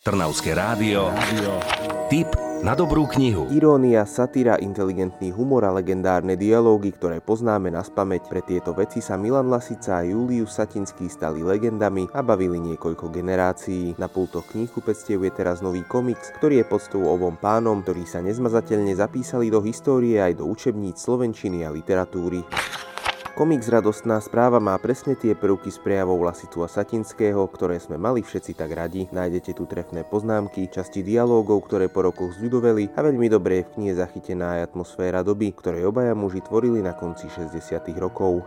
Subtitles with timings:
[0.00, 1.12] Trnavské rádio.
[2.08, 2.32] Tip
[2.64, 3.52] na dobrú knihu.
[3.52, 8.24] Irónia, satíra, inteligentný humor a legendárne dialógy, ktoré poznáme na spameť.
[8.24, 13.92] Pre tieto veci sa Milan Lasica a Julius Satinský stali legendami a bavili niekoľko generácií.
[14.00, 18.96] Na pultoch knihkupectiev je teraz nový komiks, ktorý je podstou obom pánom, ktorí sa nezmazateľne
[18.96, 22.40] zapísali do histórie aj do učebníc slovenčiny a literatúry.
[23.40, 28.20] Komiks Radostná správa má presne tie prvky z prejavov Lasicu a Satinského, ktoré sme mali
[28.20, 29.08] všetci tak radi.
[29.08, 33.72] Nájdete tu trefné poznámky, časti dialógov, ktoré po rokoch zľudoveli a veľmi dobre je v
[33.80, 37.56] knihe zachytená aj atmosféra doby, ktorej obaja muži tvorili na konci 60
[37.96, 38.44] rokov.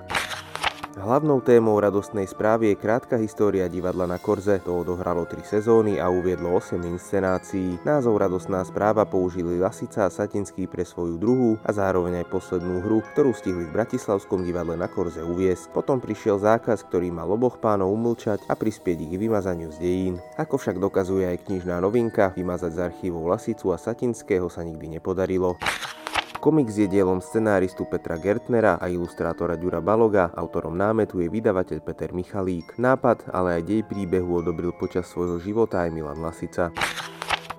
[0.93, 4.61] Hlavnou témou radostnej správy je krátka história divadla na Korze.
[4.61, 7.81] To odohralo 3 sezóny a uviedlo 8 inscenácií.
[7.81, 13.01] Názov Radostná správa použili Lasica a Satinský pre svoju druhú a zároveň aj poslednú hru,
[13.09, 15.73] ktorú stihli v Bratislavskom divadle na Korze uviesť.
[15.73, 20.15] Potom prišiel zákaz, ktorý mal oboch pánov umlčať a prispieť ich vymazaniu z dejín.
[20.37, 25.57] Ako však dokazuje aj knižná novinka, vymazať z archívov Lasicu a Satinského sa nikdy nepodarilo.
[26.43, 32.11] Komiks je dielom scenáristu Petra Gertnera a ilustrátora Ďura Baloga, autorom námetu je vydavateľ Peter
[32.11, 32.75] Michalík.
[32.75, 36.75] Nápad, ale aj dej príbehu odobril počas svojho života aj Milan Lasica.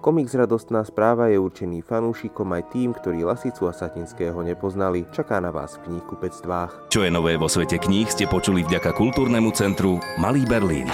[0.05, 5.09] Komiks Radostná správa je určený fanúšikom aj tým, ktorí Lasicu a Satinského nepoznali.
[5.17, 6.93] Čaká na vás v knihkupectvách.
[6.93, 10.93] Čo je nové vo svete kníh ste počuli vďaka kultúrnemu centru Malý Berlín.